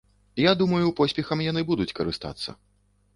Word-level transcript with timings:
Я 0.43 0.53
думаю, 0.61 0.87
поспехам 0.99 1.43
яны 1.51 1.61
будуць 1.69 1.91
карыстацца. 1.99 2.49